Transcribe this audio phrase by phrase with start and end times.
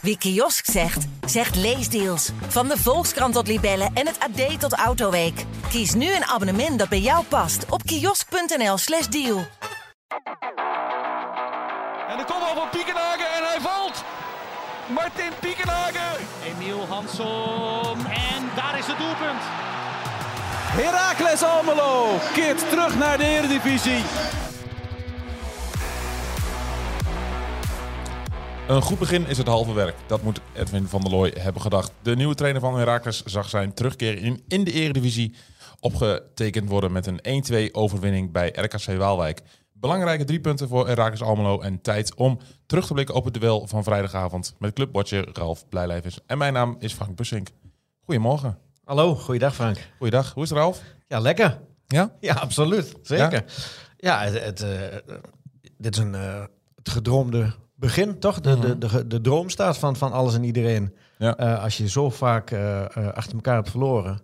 [0.00, 2.30] Wie kiosk zegt, zegt leesdeals.
[2.48, 5.44] Van de Volkskrant tot Libellen en het AD tot Autoweek.
[5.68, 9.36] Kies nu een abonnement dat bij jou past op kiosk.nl/slash deal.
[12.08, 14.04] En de kopbal van Piekenhagen en hij valt.
[14.88, 16.26] Martin Piekenhagen.
[16.44, 18.06] Emiel Hansson.
[18.06, 19.42] En daar is het doelpunt.
[20.72, 24.02] Heracles Almelo keert terug naar de Eredivisie.
[28.70, 29.96] Een goed begin is het halve werk.
[30.06, 31.92] Dat moet Edwin van der Looy hebben gedacht.
[32.02, 35.34] De nieuwe trainer van Heracles zag zijn terugkeer in, in de Eredivisie
[35.80, 39.42] opgetekend worden met een 1-2 overwinning bij RKC Waalwijk.
[39.72, 43.66] Belangrijke drie punten voor Heracles Almelo en tijd om terug te blikken op het duel
[43.66, 46.18] van vrijdagavond met clubwatcher Ralf Blijlijvers.
[46.26, 47.48] En mijn naam is Frank Bussink.
[48.04, 48.58] Goedemorgen.
[48.84, 49.88] Hallo, goeiedag Frank.
[49.96, 50.82] Goeiedag, hoe is het Ralf?
[51.08, 51.60] Ja, lekker.
[51.86, 52.12] Ja?
[52.20, 52.94] Ja, absoluut.
[53.02, 53.44] Zeker.
[53.96, 55.14] Ja, het, het, eh,
[55.78, 56.12] dit is een
[56.74, 58.40] het gedroomde begin, toch?
[58.40, 60.94] De, de, de, de droomstaat van, van alles en iedereen.
[61.18, 61.36] Ja.
[61.36, 64.20] Eh, als je zo vaak eh, eh, achter elkaar hebt verloren,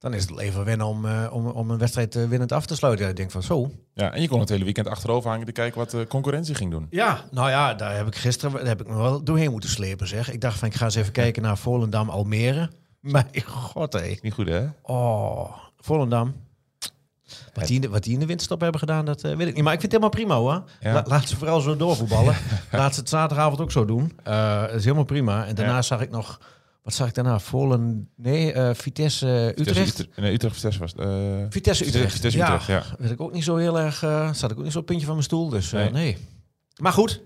[0.00, 2.76] dan is het even wennen om, eh, om, om een wedstrijd eh, winnend af te
[2.76, 3.04] sluiten.
[3.04, 3.70] Ja, ik denk van zo.
[3.94, 6.70] Ja, en je kon het hele weekend achterover hangen te kijken wat de concurrentie ging
[6.70, 6.86] doen.
[6.90, 10.08] Ja, nou ja, daar heb ik gisteren daar heb ik me wel doorheen moeten slepen,
[10.08, 10.32] zeg.
[10.32, 12.70] Ik dacht van, ik ga eens even kijken naar Volendam-Almere.
[13.00, 14.16] Mijn god, hé.
[14.22, 14.66] Niet goed, hè?
[14.82, 16.34] Oh, Volendam.
[17.54, 19.54] Wat die, in de, wat die in de winterstop hebben gedaan, dat eh, weet ik
[19.54, 19.64] niet.
[19.64, 20.64] Maar ik vind het helemaal prima hoor.
[20.80, 20.92] Ja.
[20.92, 22.36] La- laat ze vooral zo doorvoetballen.
[22.72, 24.18] laat ze het zaterdagavond ook zo doen.
[24.24, 25.46] Eh, dat is helemaal prima.
[25.46, 25.82] En daarna Ja.
[25.82, 26.40] zag ik nog...
[26.82, 27.38] Wat zag ik daarna?
[27.38, 28.08] Volen...
[28.16, 29.78] Nee, eh, Vitesse Utrecht.
[29.78, 30.92] Vitesse, nee, Utrecht Vitesse was
[31.50, 32.12] Vitesse Utrecht.
[32.12, 32.82] Vitesse ja, Utrecht, ja.
[32.98, 33.98] Weet ik ook niet zo heel erg...
[34.36, 35.48] zat ik ook niet zo op het puntje van mijn stoel.
[35.48, 35.90] Dus Nee.
[35.90, 36.16] nee.
[36.80, 37.20] Maar goed.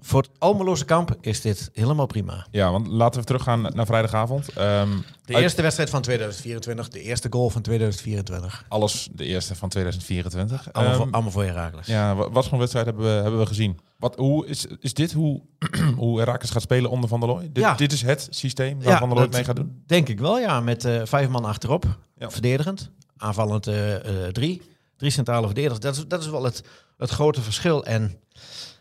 [0.00, 2.46] Voor het Almeloze kamp is dit helemaal prima.
[2.50, 4.48] Ja, want laten we teruggaan naar vrijdagavond.
[4.48, 4.88] Ehm,
[5.24, 6.88] De uit- eerste wedstrijd van 2024.
[6.88, 8.64] De eerste goal van 2024.
[8.68, 10.68] Alles de eerste van 2024.
[10.72, 11.86] Allemaal, Ehm, voor, allemaal voor Herakles.
[11.86, 13.78] ja, wa- wat voor een wedstrijd hebben we, hebben we gezien?
[13.98, 15.40] Wat, hoe is, is dit hoe,
[15.96, 17.42] hoe Herakles gaat spelen onder Van der Looy?
[17.52, 17.74] Dit, Ja.
[17.74, 19.82] dit is het systeem waar Van der Looy dat mee gaat doen?
[19.86, 20.60] Denk ik wel, ja.
[20.60, 21.84] Met eh, vijf man achterop.
[22.18, 22.30] Ja.
[22.30, 22.90] Verdedigend.
[23.16, 23.94] Aanvallend eh,
[24.26, 24.62] eh, drie.
[24.96, 25.80] Drie centrale verdedigers.
[25.80, 26.62] Dat is, dat is wel het,
[26.98, 27.84] het grote verschil.
[27.84, 28.18] En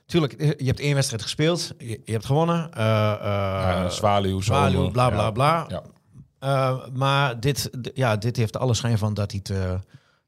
[0.05, 1.73] natuurlijk, eh, je hebt één wedstrijd gespeeld.
[1.77, 2.71] Je, je hebt gewonnen.
[2.71, 3.89] Eh Ja,
[4.41, 5.67] Zwaluw, bla bla bla.
[5.67, 5.83] Ja.
[6.93, 9.41] Maar dit, ja, dit heeft alle schijn van dat hij,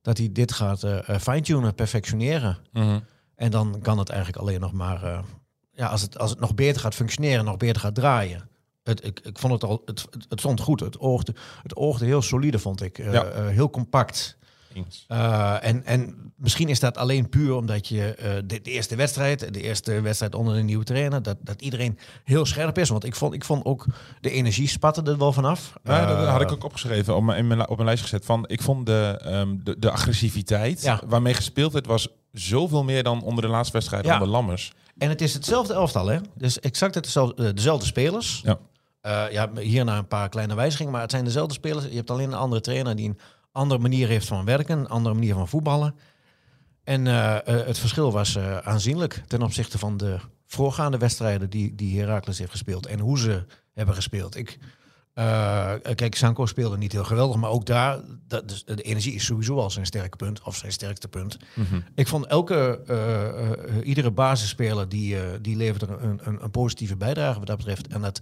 [0.02, 0.86] dat hij dit gaat
[1.22, 2.58] fine-tunen, perfectioneren.
[2.72, 3.00] Mhm.
[3.36, 5.24] En dan kan het eigenlijk alleen nog maar,
[5.72, 8.50] ja, als het, als het nog beter gaat functioneren, nog beter gaat draaien.
[8.84, 10.80] Het, ik, ik vond het al, het, het, het stond goed.
[10.80, 12.98] Het oogde, het oogde heel solide, vond ik.
[12.98, 13.32] Ja.
[13.34, 14.38] heel compact.
[15.08, 19.54] Eh, en, en misschien is dat alleen puur omdat je eh, de, de eerste wedstrijd,
[19.54, 22.90] de eerste wedstrijd onder de nieuwe trainer, dat, dat iedereen heel scherp is.
[22.90, 23.86] Want ik vond, ik vond ook
[24.22, 25.74] de energie spatte er wel vanaf.
[25.84, 28.26] Ja, dat Eh, had ik ook opgeschreven, op mijn, op mijn lijst gezet.
[28.26, 31.02] Van, ik vond de, ehm, de, de agressiviteit Ja.
[31.06, 34.14] waarmee gespeeld werd, was zoveel meer dan onder de laatste wedstrijd Ja.
[34.14, 34.72] onder Lammers.
[34.98, 36.20] En het is hetzelfde elftal, hè?
[36.36, 38.42] Dus exact hetzelfde, eh, dezelfde spelers.
[38.44, 38.58] Ja.
[39.02, 41.86] Eh, ja, hierna een paar kleine wijzigingen, maar het zijn dezelfde spelers.
[41.86, 43.18] Je hebt alleen een andere trainer die een
[43.58, 45.96] andere manier heeft van werken, een andere manier van voetballen.
[46.88, 51.76] En eh, eh, het verschil was eh, aanzienlijk ten opzichte van de voorgaande wedstrijden die,
[51.76, 54.36] die Heracles heeft gespeeld en hoe ze hebben gespeeld.
[54.36, 54.58] Ik,
[55.96, 59.58] kijk, Sanko speelde niet heel geweldig, maar ook daar, dat, dus de energie is sowieso
[59.58, 61.38] al zijn sterke punt, of zijn sterkste punt.
[61.96, 62.82] Ik vond elke,
[63.84, 67.88] iedere basisspeler die, die leverde een, een, een positieve bijdrage wat dat betreft.
[67.88, 68.20] En dat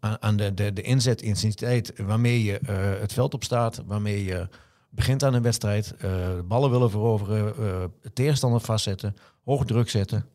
[0.00, 2.60] aan, aan de, de, de inzet, intensiteit waarmee je
[3.00, 4.48] het veld opstaat, waarmee je
[4.94, 6.10] begint aan een wedstrijd, eh,
[6.44, 10.26] ballen willen veroveren, eh tegenstander vastzetten, hoog druk zetten.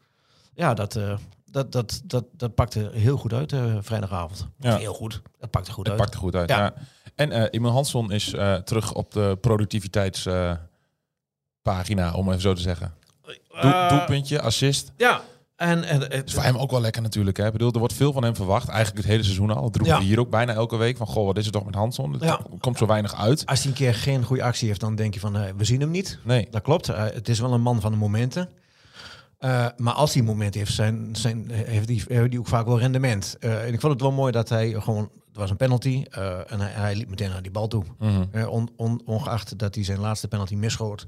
[0.54, 4.48] Ja, dat, eh, dat, dat, dat, dat pakte heel goed uit eh, vrijdagavond.
[4.58, 4.78] Ja.
[4.78, 5.22] Heel goed.
[5.40, 6.02] Dat pakte goed Het uit.
[6.04, 6.50] pakt er goed uit.
[6.50, 6.58] Ja.
[6.58, 6.74] Ja.
[7.16, 12.94] En eh Emil Hansson is eh, terug op de productiviteitspagina, om even zo te zeggen.
[13.54, 14.92] Eh, doelpuntje, assist.
[14.98, 15.22] Ja,
[15.60, 17.38] en, en, en is voor hem ook wel lekker natuurlijk.
[17.38, 17.46] Hè?
[17.46, 18.68] Ik bedoel, er wordt veel van hem verwacht.
[18.68, 19.62] Eigenlijk het hele seizoen al.
[19.62, 19.98] Dat roepen Ja.
[20.00, 20.98] we hier ook bijna elke week.
[20.98, 22.14] Van, goh, wat is er toch met Hansson?
[22.14, 22.40] Het Ja.
[22.60, 23.46] komt zo weinig uit.
[23.46, 25.80] als hij een keer geen goede actie heeft, dan denk je van, eh, we zien
[25.80, 26.20] hem niet.
[26.24, 26.48] Nee.
[26.52, 26.90] Dat klopt.
[26.90, 28.50] Eh, het is wel een man van de momenten.
[29.40, 32.80] Eh, maar als hij momenten heeft, zijn, zijn, heeft hij heeft die ook vaak wel
[32.80, 33.36] rendement.
[33.40, 35.10] Eh, en ik vond het wel mooi dat hij gewoon...
[35.28, 37.84] Het was een penalty eh, en hij, hij liep meteen naar die bal toe.
[38.00, 38.24] Mhm.
[38.32, 41.08] Eh, on, on- ongeacht dat hij zijn laatste penalty misschoot.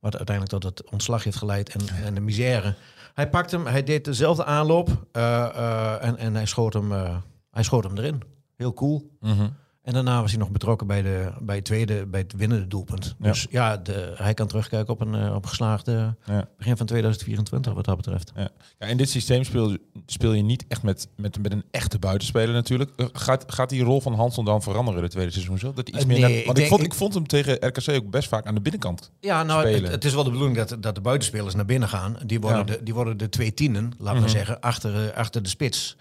[0.00, 2.74] Wat uiteindelijk tot het ontslag heeft geleid en, en de misère.
[3.14, 7.16] Hij pakt hem, hij deed dezelfde aanloop eh, eh, en, en hij, schoot hem, eh,
[7.50, 8.22] hij schoot hem erin.
[8.56, 9.10] Heel cool.
[9.20, 9.48] Mhm.
[9.82, 13.14] En daarna was hij nog betrokken bij, de, bij, het, tweede, bij het winnende doelpunt.
[13.18, 13.26] Ja.
[13.28, 16.48] Dus ja, de, hij kan terugkijken op een eh, op geslaagde Ja.
[16.58, 18.32] begin van 2024 wat dat betreft.
[18.36, 18.48] Ja.
[18.78, 22.54] Ja, in dit systeem speel, speel je niet echt met, met, met een echte buitenspeler
[22.54, 22.90] natuurlijk.
[22.96, 25.58] Eh, Gaat, gaat die rol van Hansson dan veranderen de tweede seizoen?
[25.58, 25.72] Zo?
[25.72, 28.10] Dat iets Eh, meer naar- ik want ik, vond, ik- vond hem tegen RKC ook
[28.10, 29.10] best vaak aan de binnenkant.
[29.20, 32.16] Ja, nou, het, het is wel de bedoeling dat, dat de buitenspelers naar binnen gaan.
[32.26, 34.24] Die worden, de, die worden de twee tienen, laten Mhm.
[34.24, 35.96] we zeggen, achter, achter de spits.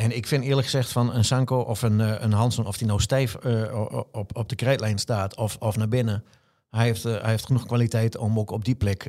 [0.00, 2.86] En ik vind eerlijk gezegd van een Sanko of een, eh, een Hansen, of die
[2.86, 3.80] nou stijf eh,
[4.12, 6.24] op, op de krijtlijn staat of, of naar binnen.
[6.70, 9.08] Hij heeft, eh, hij heeft genoeg kwaliteit om ook op die plek.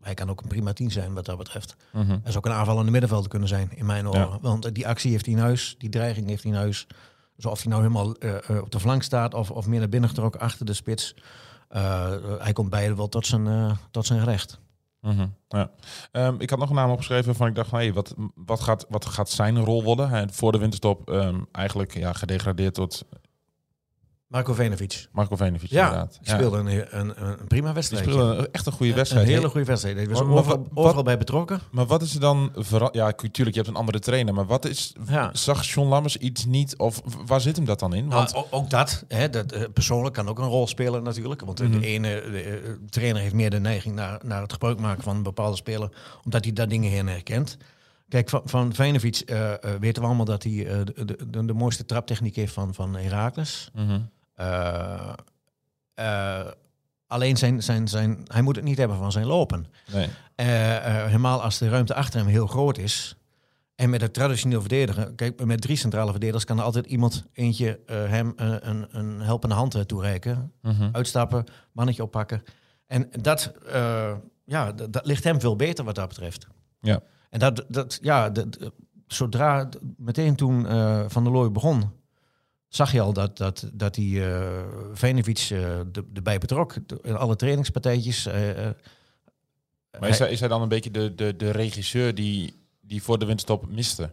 [0.00, 1.76] hij kan ook een prima team zijn wat dat betreft.
[1.92, 2.08] Mhm.
[2.08, 4.20] Hij zou ook een aanvallende middenvelder kunnen zijn, in mijn ogen.
[4.20, 4.38] Ja.
[4.40, 6.86] Want die actie heeft hij in huis, die dreiging heeft hij in huis.
[7.36, 8.08] Dus of hij nou helemaal
[8.62, 11.14] op de flank staat of, of meer naar binnen getrokken achter de spits.
[12.38, 14.60] hij komt beide wel tot zijn, tot zijn recht.
[15.04, 15.70] Mhm, ja.
[16.12, 18.86] Ehm, ik had nog een naam opgeschreven waarvan ik dacht, van, hey, wat, wat, gaat,
[18.88, 20.08] wat gaat zijn rol worden?
[20.08, 23.04] Hij, voor de winterstop ehm, eigenlijk ja, gedegradeerd tot
[24.34, 25.06] Marco Venovic.
[25.12, 26.18] Marco Venovic Ja, inderdaad.
[26.22, 28.04] die speelde een, een, een prima Die wedstrijd.
[28.04, 29.26] speelde echt een goede wedstrijd.
[29.26, 29.96] Een hele goede wedstrijd.
[29.96, 31.60] Hij was Maar- overal, wat- overal bij betrokken.
[31.70, 32.52] Maar wat is er dan...
[32.56, 34.34] vera- Ja, tuurlijk, je hebt een andere trainer.
[34.34, 34.92] Maar wat is...
[35.08, 35.30] Ja.
[35.32, 36.76] Zag John Lammers iets niet?
[36.76, 38.08] Of waar zit hem dat dan in?
[38.08, 41.40] Want, Nou, o- ook dat, hè, dat eh, persoonlijk kan ook een rol spelen natuurlijk.
[41.40, 41.70] Want Mhm.
[41.80, 45.16] de ene de, eh, trainer heeft meer de neiging naar, naar het gebruik maken van
[45.16, 45.88] een bepaalde speler,
[46.24, 47.56] omdat hij daar dingen heen herkent.
[48.08, 50.52] Kijk, van, van Vijnovic eh, weten we allemaal dat hij
[50.84, 53.70] de, de, de, mooiste traptechniek heeft van, van Herakles.
[53.74, 53.90] Mhm.
[53.90, 53.96] Eh,
[57.06, 59.66] alleen zijn, zijn, zijn, hij moet het niet hebben van zijn lopen.
[59.92, 60.08] Nee.
[60.34, 63.16] Eh, eh, helemaal als de ruimte achter hem heel groot is.
[63.74, 67.80] En met het traditioneel verdedigen, kijk, met drie centrale verdedigers kan er altijd iemand eentje
[67.86, 70.52] eh, hem eh, een, een helpende hand eh, toereiken.
[70.62, 70.88] Mhm.
[70.92, 72.42] Uitstappen, mannetje oppakken.
[72.86, 74.12] En dat, eh,
[74.44, 76.46] ja, dat, ligt hem veel beter wat dat betreft.
[76.80, 77.00] Ja.
[77.30, 78.68] En dat, dat ja, dat, eh,
[79.06, 81.92] zodra, meteen toen eh, Van der Looy begon,
[82.74, 84.62] zag je al dat, dat, dat hij eh
[84.92, 85.58] Venovic eh,
[85.92, 86.74] de- erbij betrok.
[87.02, 88.26] In alle trainingspartijtjes.
[88.26, 88.74] eh, eh,
[90.00, 93.18] Maar is hij, is hij dan een beetje de, de, de regisseur die, die voor
[93.18, 94.10] de winterstop miste?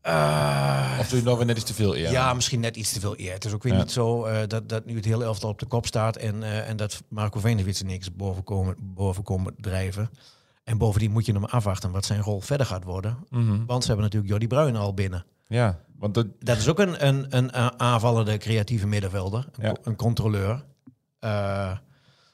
[0.00, 2.10] eh, Of doe je nog weer net iets te veel eer?
[2.10, 3.32] Ja, misschien net iets te veel eer.
[3.32, 3.78] Het is ook weer Ja.
[3.78, 6.68] niet zo eh, dat, dat nu het hele elftal op de kop staat en, eh,
[6.68, 10.10] en dat Marco er niks boven komen, boven komen drijven.
[10.64, 13.18] En bovendien moet je hem afwachten wat zijn rol verder gaat worden.
[13.30, 13.64] Mhm.
[13.66, 15.24] Want ze hebben natuurlijk Jordi Bruin al binnen.
[15.48, 19.72] Ja, want dat, Dat is ook een, een, een a- aanvallende creatieve middenvelder, een, Ja.
[19.72, 20.64] co- een controleur.
[21.18, 21.76] Eh,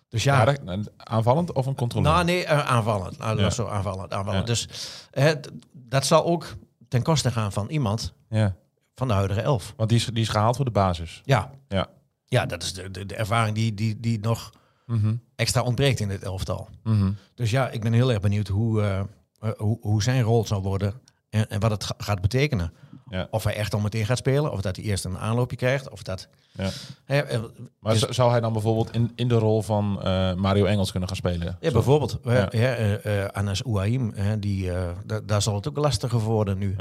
[0.08, 2.12] dus ja, een aanvallend of een controleur?
[2.12, 3.18] nou nee, eh, aanvallend.
[3.18, 3.50] Nou, Ja.
[3.50, 4.46] Zo aanvallend, aanvallend.
[4.46, 4.68] Dus
[5.10, 5.30] eh,
[5.72, 6.46] dat zal ook
[6.88, 8.56] ten koste gaan van iemand Ja,
[8.94, 9.74] van de huidige elf.
[9.76, 11.20] want die is, die is gehaald voor de basis.
[11.24, 11.86] Ja, Ja.
[12.26, 14.50] ja dat is de, de, de ervaring die, die, die nog
[14.86, 15.14] Mhm.
[15.36, 16.68] extra ontbreekt in dit elftal.
[16.82, 17.12] Mhm.
[17.34, 20.62] Dus ja, ik ben heel erg benieuwd hoe, eh, eh, hoe, hoe zijn rol zal
[20.62, 20.94] worden
[21.30, 22.72] en, en wat het ga- gaat betekenen.
[23.11, 23.29] Ja.
[23.31, 26.03] Of hij echt al meteen gaat spelen, of dat hij eerst een aanloopje krijgt, of
[26.03, 26.29] dat...
[26.53, 26.69] Ja.
[27.05, 27.41] Hè, eh,
[27.81, 31.08] Maar Dus- zou hij dan bijvoorbeeld in, in de rol van eh, Mario Engels kunnen
[31.08, 31.56] gaan spelen?
[31.61, 32.49] ja, Zo- bijvoorbeeld, hè, Ja.
[32.50, 34.70] hè, eh, Anas Ouahim, hè, die,
[35.05, 36.76] da- daar zal het ook lastiger worden nu,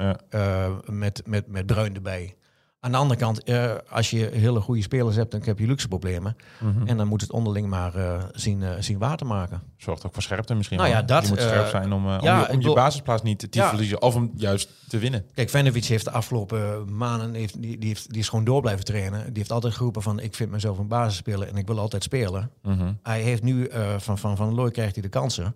[0.85, 2.35] met, met, met Bruin erbij.
[2.85, 5.87] Aan de andere kant, eh, als je hele goede spelers hebt, dan heb je luxe
[5.87, 6.35] problemen.
[6.59, 6.87] Mhm.
[6.87, 9.61] En dan moet het onderling maar eh, zien, eh, zien waar te maken.
[9.77, 10.77] Zorgt ook voor scherpte misschien.
[10.77, 10.99] Nou wel.
[10.99, 13.69] ja, dat, Je moet scherp zijn om, om je, om basisplaats niet te Ja.
[13.69, 14.01] verliezen.
[14.01, 15.25] Of hem juist te winnen.
[15.33, 18.85] Kijk, Venovic heeft de afgelopen maanden heeft, die, die, heeft, die is gewoon door blijven
[18.85, 19.25] trainen.
[19.25, 22.51] Die heeft altijd geroepen van ik vind mezelf een basisspeler en ik wil altijd spelen.
[22.61, 22.93] Mhm.
[23.03, 25.55] Hij heeft nu van Van, van Looy krijgt hij de kansen.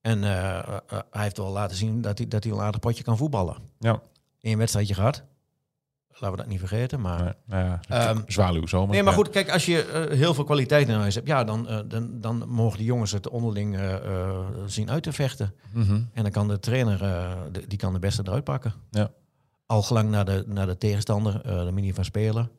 [0.00, 3.56] En hij heeft wel laten zien dat hij, dat hij een aardig potje kan voetballen.
[3.78, 4.00] Ja.
[4.40, 5.24] Eén wedstrijdje gehad.
[6.12, 7.00] Laten we dat niet vergeten.
[7.00, 7.34] Maar...
[7.46, 8.88] Nou ja, Ehm, zwaluw zomer.
[8.90, 9.18] Nee, maar Ja.
[9.18, 12.20] goed, kijk, als je eh, heel veel kwaliteit in huis hebt, ja, dan, eh, dan,
[12.20, 15.54] dan mogen de jongens het onderling eh, zien uit te vechten.
[15.72, 16.00] Mhm.
[16.12, 16.98] En dan kan de trainer,
[17.52, 18.72] de- die kan de beste eruit pakken.
[18.90, 19.10] Ja.
[19.66, 22.50] Al gelang naar de, naar de tegenstander, de manier van spelen.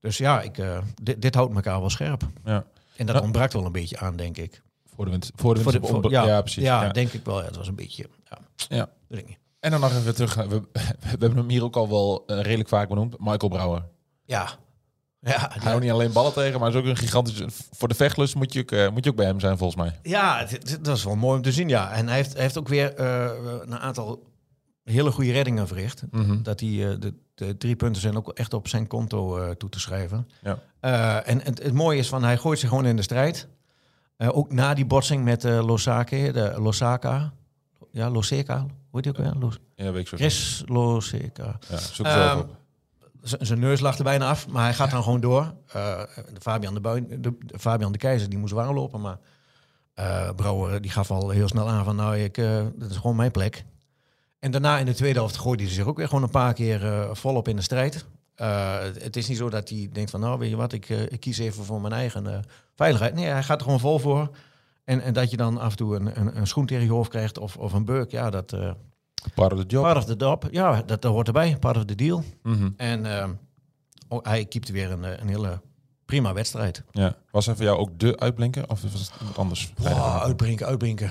[0.00, 0.62] Dus ja, ik,
[1.02, 2.22] dit, dit houdt elkaar wel scherp.
[2.44, 2.64] Ja.
[2.96, 3.22] En dat Ja.
[3.22, 4.62] ontbrak wel een beetje aan, denk ik.
[4.94, 5.30] Voor de winter.
[5.36, 6.62] Voor de Voor de- winter- voor- ja, ja, precies.
[6.62, 6.92] Ja, ja.
[6.92, 7.38] denk ik wel.
[7.38, 8.08] Ja, het was een beetje...
[8.28, 8.88] Ja, Ja.
[9.66, 10.34] En dan nog even terug.
[10.34, 10.60] We,
[11.00, 13.16] we hebben hem hier ook al wel eh, redelijk vaak benoemd.
[13.18, 13.82] Michael Brouwer.
[14.24, 14.48] Ja.
[15.20, 17.46] Ja, Hij houdt niet alleen ballen tegen, maar is ook een gigantische...
[17.70, 19.98] Voor de vechtlust moet je ook, eh, moet je ook bij hem zijn, volgens mij.
[20.02, 21.90] Ja, het- dat is wel mooi om te zien, ja.
[21.92, 23.30] En hij heeft, hij heeft ook weer eh,
[23.62, 24.22] een aantal
[24.84, 26.02] hele goede reddingen verricht.
[26.10, 26.42] Mhm.
[26.42, 29.80] Dat die, eh, de, de drie punten zijn ook echt op zijn konto toe te
[29.80, 30.28] schrijven.
[30.42, 30.58] Ja.
[30.80, 33.48] Eh, en het, het mooie is van, hij gooit zich gewoon in de strijd.
[34.18, 37.32] Ook na die botsing met Losake, de Losaka.
[37.90, 38.66] Ja, Loseka.
[38.96, 39.42] Hoe heet die ook weer?
[39.42, 40.16] Los- Ja, weet ik zo.
[40.16, 41.58] Chris Loseka.
[41.68, 42.56] Ja, zoek het zo Ehm, op.
[43.22, 45.54] Zijn neus lag er bijna af, maar hij gaat dan gewoon door.
[45.72, 46.02] Eh,
[46.40, 49.18] Fabian de, Buin, de, de Fabian de Keizer die moest warm lopen, maar
[49.94, 53.16] eh Brouwer die gaf al heel snel aan van nou, ik, eh dat is gewoon
[53.16, 53.64] mijn plek.
[54.38, 57.08] En daarna in de tweede helft gooide hij zich ook weer gewoon een paar keer
[57.12, 58.06] volop in de strijd.
[58.34, 61.38] Het, is niet zo dat hij denkt van nou, weet je wat, ik, ik kies
[61.38, 62.44] even voor mijn eigen
[62.76, 63.14] veiligheid.
[63.14, 64.30] Nee, hij gaat er gewoon vol voor.
[64.86, 67.10] En, en dat je dan af en toe een, een, een schoen tegen je hoofd
[67.10, 68.70] krijgt of, of een beuk, ja, dat eh
[69.34, 69.82] Part of the job.
[69.82, 70.48] part of the job.
[70.50, 72.24] Ja, dat, dat hoort erbij, part of the deal.
[72.42, 72.70] Mhm.
[72.76, 73.32] En ehm,
[74.08, 75.60] oh, hij keepte weer een, eh, een hele
[76.04, 76.82] prima wedstrijd.
[76.90, 77.16] Ja.
[77.30, 78.68] Was hij voor jou ook de uitblinker?
[78.68, 79.72] Of was het iemand anders?
[79.76, 81.10] Wow, uitbrenken, uitbrenken.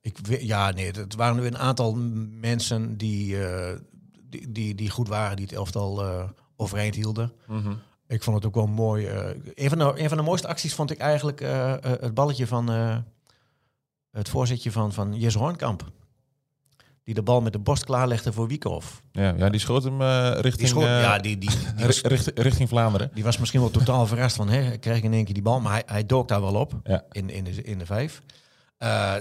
[0.00, 1.94] Ik, ja, nee, het waren nu een aantal
[2.30, 3.78] mensen die, eh,
[4.22, 6.24] die, die, die goed waren, die het elftal eh,
[6.56, 7.32] overeind hielden.
[7.46, 7.72] Mhm.
[8.08, 9.06] Ik vond het ook wel mooi.
[9.06, 12.14] eh, een, van de, een van de mooiste acties vond ik eigenlijk eh, eh, het
[12.14, 12.68] balletje van
[14.10, 15.90] het voorzetje van, van Jesse Hoornkamp.
[17.04, 19.02] Die de bal met de borst klaarlegde voor Wiekhoff.
[19.12, 22.38] Ja, ja, die schoot hem Die richting, schoot, ja, die, die, die, was, ri- richting,
[22.38, 23.10] richting Vlaanderen.
[23.14, 25.60] die was misschien wel totaal verrast van, hè, krijg ik in één keer die bal.
[25.60, 27.04] Maar hij, hij dook daar wel op, Ja.
[27.10, 28.22] in, in, de, in de vijf.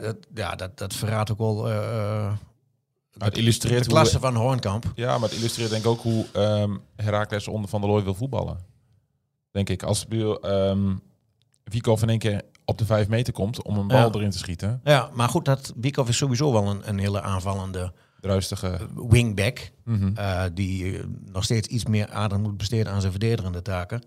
[0.01, 4.91] Dat, ja, dat, dat verraadt ook wel Maar het illustreert de hoe- klasse van Hoornkamp.
[4.95, 8.13] Ja, maar het illustreert denk ik ook hoe ehm Herakles onder Van der Looy wil
[8.15, 8.57] voetballen.
[9.55, 9.83] Denk ik.
[9.83, 10.05] Als
[10.41, 11.01] um,
[11.63, 14.09] Wiekhoff in één keer op de vijf meter komt om een bal Ja.
[14.13, 14.81] erin te schieten.
[14.83, 18.77] Ja, maar goed, dat Wiekhoff is sowieso wel een, een hele aanvallende Druistige.
[19.09, 19.71] wingback.
[19.83, 20.11] Mhm.
[20.15, 24.01] eh, die eh, nog steeds iets meer aandacht moet besteden aan zijn verdedigende taken.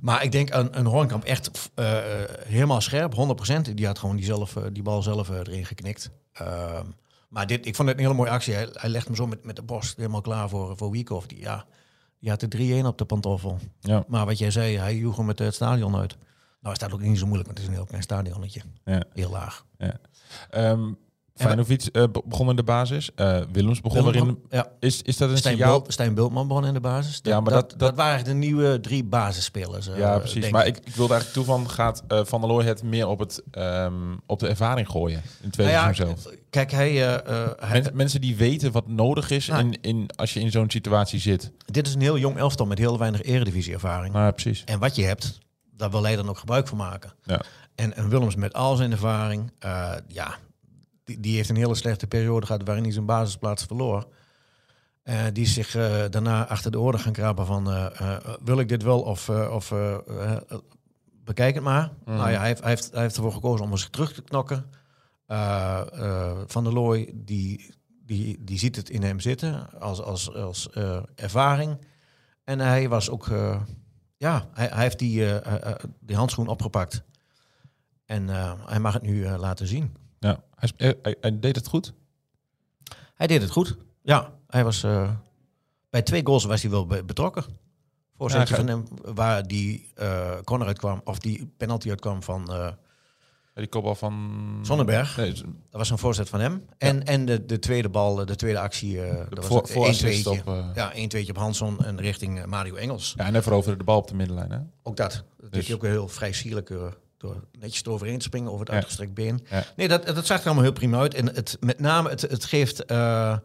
[0.00, 1.98] Maar ik denk een, een Hoornkamp echt eh,
[2.46, 3.14] helemaal scherp,
[3.70, 3.74] 100%.
[3.74, 6.10] Die had gewoon die, zelf, die bal zelf erin geknikt.
[6.32, 6.86] Ehm,
[7.28, 8.54] maar dit, ik vond het een hele mooie actie.
[8.54, 11.26] Hij, hij legt hem zo met, met de borst helemaal klaar voor, voor Wiekhoff.
[11.26, 11.64] Die, ja,
[12.22, 13.58] die had de 3-1 op de pantoffel.
[13.80, 14.04] Ja.
[14.08, 16.16] Maar wat jij zei, hij joeg hem met het stadion uit.
[16.60, 18.60] Nou is dat ook niet zo moeilijk, want het is een heel klein stadionnetje.
[18.84, 19.02] Ja.
[19.12, 19.66] Heel laag.
[20.54, 20.98] Um,
[21.34, 23.10] Feyenoord be- begon in de basis.
[23.14, 24.38] Eh, Willems begon Willem- erin.
[24.50, 25.78] Ja, Is, is dat een Stijn, signaal?
[25.80, 27.20] Bult, Stijn Bultman begon in de basis.
[27.22, 29.88] Ja, maar dat, dat- waren de nieuwe drie basisspelers.
[29.88, 30.50] eh, Ja, precies.
[30.50, 30.76] Maar ik.
[30.76, 33.92] ik, wilde eigenlijk toe van, gaat Van der Looy het meer op, het, ehm,
[34.26, 36.26] op de ervaring gooien in het tweede Nou ja, zelf?
[36.50, 39.62] Kijk, hij, hij- Men- mensen die weten wat nodig is Nou.
[39.64, 41.52] in, in, als je in zo'n situatie zit.
[41.66, 44.12] dit is een heel jong elftal met heel weinig eredivisie-ervaring.
[44.12, 44.62] Maar precies.
[44.64, 45.38] En wat je hebt,
[45.76, 47.12] daar wil hij dan ook gebruik van maken.
[47.24, 47.40] Ja.
[47.74, 49.50] En, en Willems met al zijn ervaring,
[50.08, 50.34] ja,
[51.04, 54.06] die, die heeft een hele slechte periode gehad waarin hij zijn basisplaats verloor.
[55.02, 58.82] Eh, die zich eh, daarna achter de oren gaan krabben van, eh, wil ik dit
[58.82, 59.74] wel of, of
[61.24, 61.92] bekijk het maar.
[62.04, 64.70] Nou ja, hij heeft, hij, heeft, hij heeft ervoor gekozen om zich terug te knokken.
[66.46, 70.70] Van der Looy, die, die, die ziet het in hem zitten als, als, als
[71.14, 71.78] ervaring.
[72.44, 73.26] En hij was ook,
[74.16, 75.26] ja, hij, hij heeft die,
[76.00, 77.02] die handschoen opgepakt.
[78.04, 78.28] En
[78.66, 79.96] hij mag het nu laten zien.
[80.76, 80.92] Ja.
[81.02, 81.92] Hij, hij, deed het goed.
[83.14, 83.76] Hij deed het goed.
[84.02, 85.10] Ja, hij was eh,
[85.90, 87.44] bij twee goals was hij wel be- betrokken.
[88.16, 92.68] Voorzetje Ja, van hem, waar die eh corner uitkwam, of die penalty uitkwam van eh
[93.54, 94.58] Die kopbal van...
[94.62, 95.16] Sonnenberg.
[95.16, 96.64] Nee, Dat was een voorzet van hem.
[96.78, 99.82] En, en de, de tweede bal, eh, de tweede actie, eh dat voor- was een
[99.82, 103.14] assist 2 op, eh, Ja, 1 2 op Hansson en richting eh, Mario Engels.
[103.16, 104.50] ja, en hij veroverde de bal op de middenlijn.
[104.50, 104.58] Hè?
[104.82, 105.10] Ook dat.
[105.12, 106.86] Dat deed Dus- hij ook heel vrij sierlijk eh,
[107.22, 109.46] door netjes eroverheen te springen over het uitgestrekt been.
[109.76, 111.14] Nee, dat, dat zag er allemaal heel prima uit.
[111.14, 112.84] En het, met name, het, het geeft...
[112.84, 113.36] eh,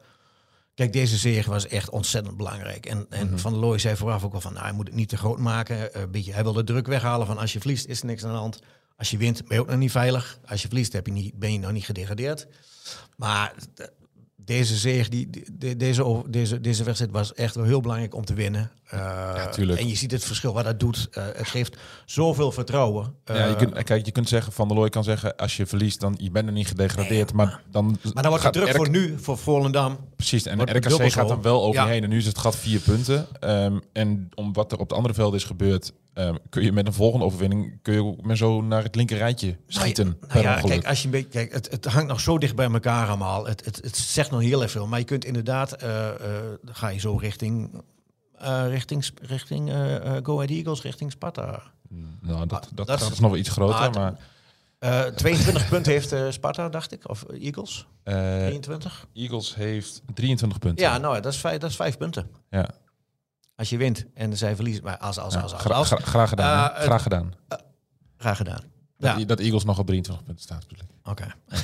[0.74, 2.86] kijk, deze zege was echt ontzettend belangrijk.
[2.86, 3.38] En, en Mhm.
[3.38, 4.54] Van der Looy zei vooraf ook al van...
[4.54, 5.94] Nou, hij moet het niet te groot maken.
[5.94, 8.24] Eh, een beetje, hij wil de druk weghalen van als je verliest is er niks
[8.24, 8.60] aan de hand.
[8.96, 10.40] Als je wint ben je ook nog niet veilig.
[10.46, 12.48] Als je verliest heb je niet, ben je nog niet gedegradeerd.
[13.16, 13.92] Maar d-
[14.46, 18.26] deze zege, die, die- de- deze, deze, deze wedstrijd was echt wel heel belangrijk om
[18.26, 18.72] te winnen.
[18.90, 21.08] Eh, en je ziet het verschil wat dat doet.
[21.12, 23.14] Eh, het geeft zoveel vertrouwen.
[23.26, 25.66] ja, je Eh, kunt, kijk, je kunt zeggen, Van der Looy kan zeggen, als je
[25.66, 27.34] verliest, dan je bent er niet gedegradeerd.
[27.34, 29.98] maar dan, maar dan wordt het druk voor nu, voor Volendam.
[30.16, 31.92] Precies, en wordt RKC gaat dan wel over je Ja.
[31.94, 32.04] heen.
[32.04, 33.28] En nu is het gat vier punten.
[33.40, 36.88] Ehm, en om wat er op de andere velden is gebeurd, ehm, kun je met
[36.88, 40.06] een volgende overwinning kun je ook met zo naar het linker rijtje schieten.
[40.06, 42.20] Nou ja, per nou ja, kijk, als je een beetje, kijk, het, het hangt nog
[42.20, 43.46] zo dicht bij elkaar allemaal.
[43.48, 44.88] Het, het, het zegt nog heel erg veel.
[44.88, 46.16] Maar je kunt inderdaad, eh, eh,
[46.66, 47.82] ga je zo richting,
[48.38, 48.66] eh,
[49.22, 49.72] richting,
[50.24, 51.62] Go Ahead Eagles, richting Sparta.
[51.90, 53.80] nou, dat, Maar dat, dat dat is- is nog wel iets groter.
[53.80, 54.16] maar- Maar,
[54.80, 57.10] Eh 22 punten heeft Sparta, dacht ik.
[57.10, 58.14] Of Eagles, eh,
[58.46, 59.08] 23.
[59.14, 60.86] Eagles heeft 23 punten.
[60.86, 62.28] Ja, nou, dat is, vijf, dat is vijf punten.
[62.50, 62.70] ja.
[63.58, 64.84] Als je wint en zij verliezen.
[64.84, 65.88] Maar als, als, als, als, gra- als.
[65.88, 66.72] gra- graag gedaan.
[66.72, 67.34] Eh, graag gedaan.
[68.18, 68.62] Graag gedaan.
[68.98, 70.66] Dat, Ja, dat Eagles nog op 23 punten staat.
[71.04, 71.26] oké.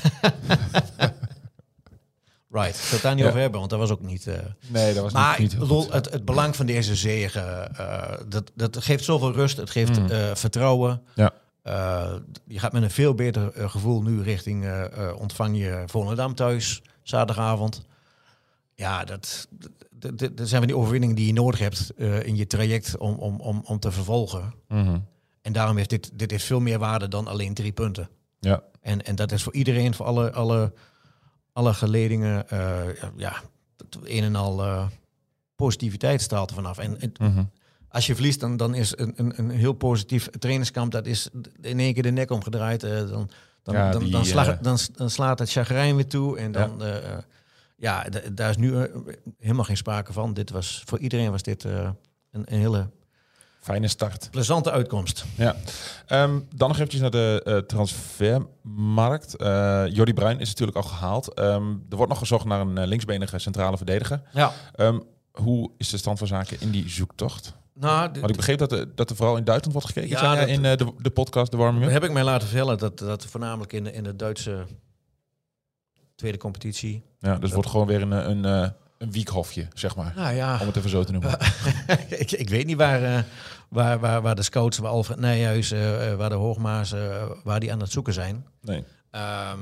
[2.50, 3.28] right, ik wil het daar niet Ja.
[3.30, 4.28] over hebben, want dat was ook niet...
[4.28, 4.36] eh,
[4.68, 8.52] Nee, dat was Maar niet, niet bedoel, het, het belang van deze zege, eh, dat,
[8.56, 10.10] dat geeft zoveel rust, het geeft Mm.
[10.10, 11.02] eh, vertrouwen.
[11.16, 11.32] Ja.
[11.62, 12.14] Eh,
[12.48, 16.36] je gaat met een veel beter eh, gevoel nu richting eh, eh, ontvang je Volendam
[16.36, 17.82] thuis, zaterdagavond.
[18.76, 19.48] Ja, dat,
[20.16, 23.16] dat, dat zijn van die overwinningen die je nodig hebt eh, in je traject om,
[23.16, 24.54] om, om, om te vervolgen.
[24.68, 24.98] Mhm.
[25.42, 28.10] En daarom heeft dit, dit heeft veel meer waarde dan alleen drie punten.
[28.40, 28.64] Ja.
[28.82, 30.74] En, en dat is voor iedereen, voor alle, alle,
[31.54, 32.80] alle geledingen, eh,
[33.16, 33.42] ja,
[34.04, 34.86] een en al eh,
[35.56, 36.78] positiviteit straalt er vanaf.
[36.78, 37.44] En, en Mhm.
[37.90, 41.30] als je verliest, dan, dan is een, een, een heel positief trainingskamp, dat is
[41.62, 42.82] in één keer de nek omgedraaid.
[42.82, 43.30] dan,
[43.64, 46.38] dan, Ja, dan, die, dan, slag- dan, dan slaat het chagrijn weer toe.
[46.38, 47.24] En dan, ja,
[47.84, 48.84] ja daar is nu eh,
[49.40, 50.34] helemaal geen sprake van.
[50.34, 51.90] Dit was, voor iedereen was dit eh,
[52.32, 52.90] een, een hele
[53.60, 54.28] Fijne start.
[54.32, 55.26] plezante uitkomst.
[55.38, 55.56] Ja.
[56.08, 59.36] Ehm, dan nog eventjes naar de eh, transfermarkt.
[59.36, 61.34] Eh Jordi Bruin is natuurlijk al gehaald.
[61.34, 64.22] Ehm, er wordt nog gezocht naar een linksbenige centrale verdediger.
[64.34, 64.52] Ja.
[64.76, 65.00] Ehm,
[65.32, 67.54] hoe is de stand van zaken in die zoektocht?
[67.76, 70.10] Nou, Want ik begreep dat er, dat er vooral in Duitsland wordt gekeken.
[70.22, 71.92] Ja, dat- in de, de podcast De Warming Up?
[71.92, 74.66] heb ik mij laten vertellen dat, dat voornamelijk in de, in de Duitse
[76.24, 77.04] tweede competitie.
[77.20, 80.14] Ja, dus het wordt gewoon weer een, eh, een, eh, een wiekhofje, zeg maar.
[80.16, 81.38] Nou ja, Om het even zo te noemen.
[82.24, 83.24] ik, ik weet niet waar, eh,
[83.70, 87.60] waar, waar, waar de scouts, waar Alfred Nijhuis, eh, eh, waar de Hoogmaas, eh, waar
[87.60, 88.46] die aan het zoeken zijn.
[88.62, 88.84] Nee.
[89.12, 89.60] Ehm,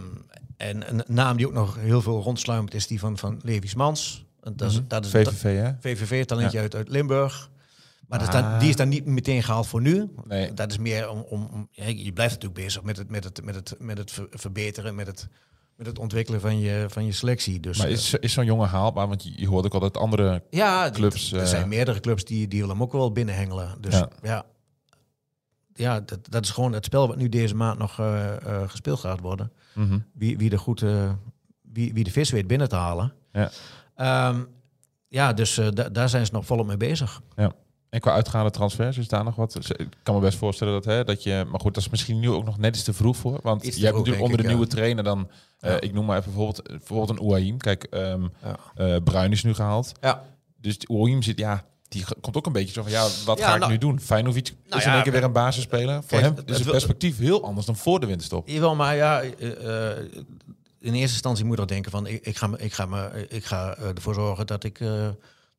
[0.58, 4.25] en een naam die ook nog heel veel rondsluimert is die van, van Levis Mans.
[4.41, 4.88] Dat is, Mhm.
[4.88, 5.72] dat is VVV, hè?
[5.80, 7.50] VVV, talentje uit, uit Limburg.
[8.08, 8.60] Maar dat is dan, Ah.
[8.60, 10.10] die is dan niet meteen gehaald voor nu.
[10.27, 10.53] Nee.
[10.53, 13.75] Dat is meer om, om, je blijft natuurlijk bezig met het, met het, met het,
[13.80, 15.27] met het ver- verbeteren, met het,
[15.82, 17.60] met het ontwikkelen van je, van je selectie.
[17.60, 19.08] Dus, Maar eh, is, is zo'n jongen haalbaar?
[19.08, 20.44] Want je, je hoort ook al dat andere...
[20.50, 23.78] ja, clubs, d- Er eh, zijn meerdere clubs die, die willen hem ook wel binnenhengelen.
[23.80, 24.10] Dus Ja.
[24.22, 24.46] ja,
[25.74, 28.36] ja, dat, dat is gewoon het spel wat nu deze maand nog eh,
[28.68, 29.52] gespeeld gaat worden.
[29.74, 30.00] Mhm.
[30.14, 30.80] Wie, wie, de goed,
[31.62, 33.14] wie, wie de vis weet binnen te halen.
[33.32, 33.52] Ja.
[33.96, 34.44] Ehm,
[35.08, 37.22] ja, dus da- daar zijn ze nog volop mee bezig.
[37.91, 39.55] En qua uitgaande transfers, is daar nog wat?
[39.77, 41.45] Ik kan me best voorstellen dat, hè, dat je...
[41.50, 43.39] Maar goed, dat is misschien nu ook nog net iets te vroeg voor.
[43.43, 45.29] Want je hebt natuurlijk onder de nieuwe trainer dan...
[45.60, 45.81] eh, Ja.
[45.81, 47.57] ik noem maar even bijvoorbeeld, bijvoorbeeld een Ouahim.
[47.57, 48.57] Kijk, ehm Ja.
[48.75, 49.91] eh, Bruin is nu gehaald.
[50.01, 50.24] Ja.
[50.57, 51.63] Dus die Ouahim zit, ja...
[51.88, 54.00] Die komt ook een beetje zo van, ja, wat Ja, ga ik nou- nu doen?
[54.00, 56.03] Feyenoord is in ja, één keer weer een basisspeler.
[56.03, 58.48] Voor hem is het wil- perspectief heel anders dan voor de winterstop.
[58.48, 59.98] Jawel, maar ja, eh, eh,
[60.79, 63.25] in eerste instantie moet je toch denken van ik, ik ga, me, ik ga, me,
[63.29, 65.07] ik ga eh, ervoor zorgen dat ik, eh,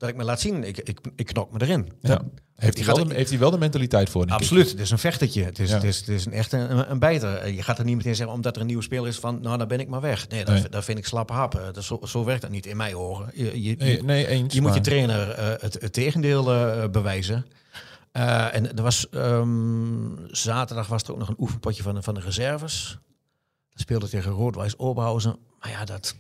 [0.02, 0.64] dat ik me laat zien.
[0.64, 1.92] Ik, ik, ik knok me erin.
[2.00, 2.23] Ja.
[2.54, 4.26] Heeft hij, gaat wel de, heeft hij wel de mentaliteit voor?
[4.26, 5.44] Absoluut, het is een vechtertje.
[5.44, 5.75] Het is, Ja.
[5.75, 7.35] het is, het is een echt een, een bijter.
[7.37, 9.59] Eh, Je gaat er niet meteen zeggen, omdat er een nieuwe speler is, van nou,
[9.59, 10.28] dan ben ik maar weg.
[10.28, 10.68] Nee, dat, Nee.
[10.68, 11.54] dat vind ik slappe hap.
[11.54, 13.30] Eh, Dat, zo, zo werkt dat niet in mijn ogen.
[13.35, 14.54] Je, je, Nee, je, nee eens.
[14.54, 16.44] je moet je trainer eh, het, het tegendeel
[16.90, 17.47] bewijzen.
[18.12, 22.21] En er was ehm, zaterdag was er ook nog een oefenpotje van, de- van de
[22.21, 22.99] reserves.
[23.71, 25.37] Dat speelde tegen Roodwijs Oberhausen.
[25.61, 26.16] Maar ja, dat,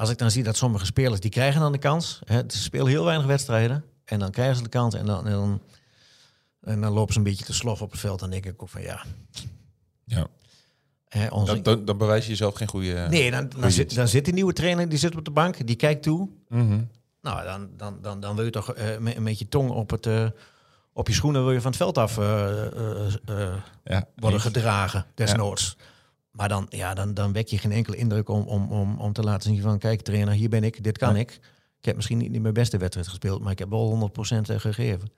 [0.00, 2.20] als ik dan zie dat sommige spelers die krijgen dan de kans.
[2.24, 3.84] Hè, ze spelen heel weinig wedstrijden.
[4.04, 4.94] En dan krijgen ze de kans.
[4.94, 5.62] En dan, en dan,
[6.60, 8.20] en dan lopen ze een beetje te slof op het veld.
[8.20, 9.04] Dan denk ik ook van ja.
[10.04, 10.26] Ja.
[11.08, 13.06] Hè, onze, Dan, dan, dan bewijs je jezelf geen goede...
[13.10, 15.66] nee, dan, dan, zit, dan zit die nieuwe trainer, die zit op de bank.
[15.66, 16.28] Die kijkt toe.
[16.48, 16.80] Mhm.
[17.22, 20.06] Nou, dan, dan, dan, dan wil je toch eh, met, met je tong op, het,
[20.06, 20.26] eh,
[20.92, 24.42] op je schoenen wil je van het veld af eh, eh, eh, Ja, worden eens.
[24.42, 25.76] gedragen, desnoods.
[26.30, 29.22] Maar dan, ja, dan, dan wek je geen enkele indruk om, om, om, om te
[29.22, 29.78] laten zien van...
[29.78, 31.20] kijk trainer, hier ben ik, dit kan Ja.
[31.20, 31.40] ik.
[31.78, 35.10] Ik heb misschien niet mijn beste wedstrijd gespeeld, maar ik heb wel 100% gegeven.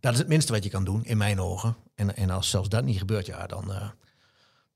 [0.00, 1.76] Dat is het minste wat je kan doen, in mijn ogen.
[1.94, 3.80] En, en als zelfs dat niet gebeurt, ja, dan, eh,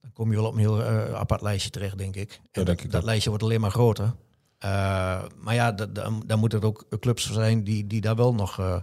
[0.00, 2.33] dan kom je wel op een heel eh, apart lijstje terecht, denk ik.
[2.33, 3.07] En denk dat, ik dat ook.
[3.07, 4.14] lijstje wordt alleen maar groter.
[4.59, 8.35] Eh, maar ja, da- da- dan moeten er ook clubs zijn die, die daar wel
[8.35, 8.76] nog eh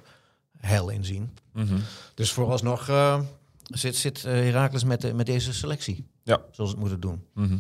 [0.58, 1.38] heil in zien.
[1.54, 1.78] Mhm.
[2.14, 3.20] Dus vooralsnog eh,
[3.64, 6.08] zit, zit eh, Heracles met, met deze selectie.
[6.28, 6.42] Ja.
[6.52, 7.26] Zoals het moeten doen.
[7.34, 7.58] Mhm.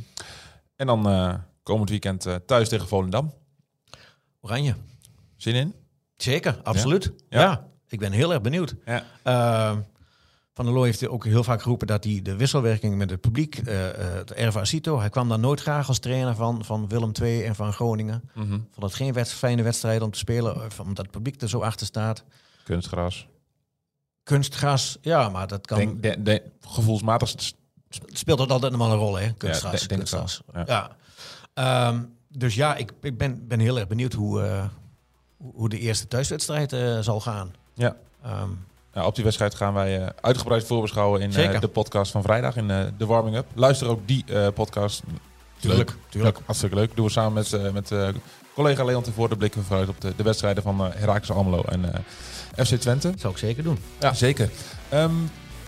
[0.75, 3.33] En dan eh, komend weekend eh, thuis tegen Volendam.
[4.41, 4.75] Oranje.
[5.35, 5.73] Zin in?
[6.17, 7.13] Zeker, absoluut.
[7.29, 7.41] Ja.
[7.41, 7.67] Ja.
[7.87, 8.75] ik ben heel erg benieuwd.
[8.85, 9.03] Ja.
[9.23, 9.77] Eh,
[10.53, 13.55] van der Looy heeft ook heel vaak geroepen dat hij de wisselwerking met het publiek,
[13.65, 17.55] het Erva Cito, hij kwam daar nooit graag als trainer van, van Willem II en
[17.55, 18.21] van Groningen.
[18.33, 18.49] Mhm.
[18.49, 22.23] Vond het geen fijne wedstrijd om te spelen, omdat het publiek er zo achter staat.
[22.63, 23.27] Kunstgras.
[24.23, 25.77] Kunstgras, ja, maar dat kan.
[25.77, 27.35] Denk, de, de- gevoelsmatig
[27.89, 29.31] speelt dat altijd nog wel een rol, hè?
[29.31, 29.85] Kunstgras.
[29.85, 30.41] wel, kunstgras.
[30.53, 30.63] ja.
[30.65, 30.95] Ja.
[31.53, 34.63] Ehm, dus ja, ik, ik ben, ben heel erg benieuwd hoe, eh,
[35.37, 37.53] hoe- de eerste thuiswedstrijd eh, zal gaan.
[37.73, 37.95] Ja.
[38.23, 38.49] Ehm,
[38.93, 42.67] Ja, op die wedstrijd gaan wij eh, uitgebreid voorbeschouwen in de podcast van vrijdag in
[42.97, 43.45] de warming up.
[43.55, 45.03] Luister ook die podcast.
[45.59, 46.35] Tuurlijk, Leuk, tuurlijk.
[46.35, 46.95] Leuk, hartstikke leuk.
[46.95, 47.91] Doen we samen met, met
[48.53, 49.29] collega Leon tevoren.
[49.29, 52.05] De blikken vooruit op de, de wedstrijden van eh Heracles Almelo en
[52.65, 53.09] FC Twente.
[53.11, 53.77] dat zou ik zeker doen.
[53.99, 54.49] Ja, zeker.
[54.89, 55.11] Ehm,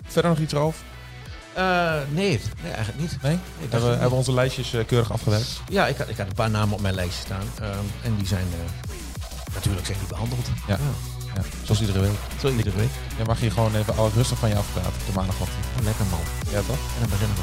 [0.04, 0.82] verder nog iets, Ralf?
[1.54, 3.16] Eh, nee, nee, eigenlijk niet.
[3.22, 3.38] Nee?
[3.60, 5.60] Hebben, we- hebben we onze lijstjes eh, keurig afgewerkt?
[5.68, 7.46] Ja, ik had, ik had een paar namen op mijn lijstje staan.
[7.60, 8.94] Ehm, en die zijn eh,
[9.54, 10.46] natuurlijk zijn die behandeld.
[10.66, 10.78] Ja.
[11.34, 12.10] Ja, zoals iedere week.
[12.40, 12.90] Zo iedere week.
[13.18, 15.64] Je mag hier gewoon even al rustig van je afpraten op de maandagochtend.
[15.78, 16.20] Oh, lekker man.
[16.50, 16.76] Ja, toch?
[16.94, 17.42] En dan beginnen we.